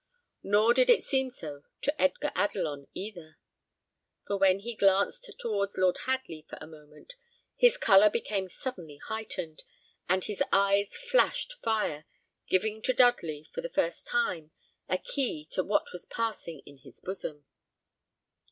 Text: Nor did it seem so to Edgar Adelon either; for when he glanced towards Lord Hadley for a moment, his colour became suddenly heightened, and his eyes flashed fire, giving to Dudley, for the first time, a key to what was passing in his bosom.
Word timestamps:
Nor 0.41 0.73
did 0.73 0.89
it 0.89 1.03
seem 1.03 1.29
so 1.29 1.61
to 1.83 2.01
Edgar 2.01 2.31
Adelon 2.35 2.87
either; 2.95 3.37
for 4.25 4.35
when 4.35 4.57
he 4.61 4.73
glanced 4.75 5.29
towards 5.37 5.77
Lord 5.77 5.99
Hadley 6.07 6.43
for 6.49 6.57
a 6.59 6.65
moment, 6.65 7.13
his 7.55 7.77
colour 7.77 8.09
became 8.09 8.47
suddenly 8.49 8.97
heightened, 8.97 9.61
and 10.09 10.23
his 10.23 10.41
eyes 10.51 10.97
flashed 10.97 11.53
fire, 11.61 12.05
giving 12.47 12.81
to 12.81 12.93
Dudley, 12.93 13.47
for 13.53 13.61
the 13.61 13.69
first 13.69 14.07
time, 14.07 14.49
a 14.89 14.97
key 14.97 15.45
to 15.51 15.63
what 15.63 15.93
was 15.93 16.05
passing 16.07 16.63
in 16.65 16.79
his 16.79 16.99
bosom. 16.99 17.45